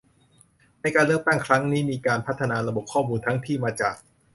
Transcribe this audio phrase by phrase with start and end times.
[0.81, 3.95] ในการเลือกตั้งครั้งนี้มีการพัฒนาระบบข้อมูลทั้งที่มาจาก